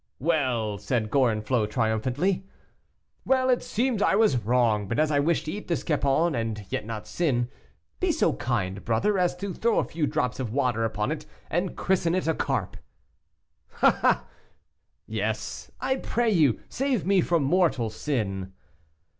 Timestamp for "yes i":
15.05-15.97